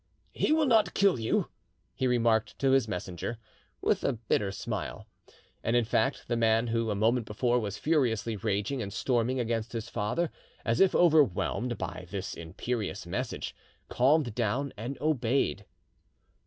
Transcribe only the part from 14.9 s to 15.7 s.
obeyed.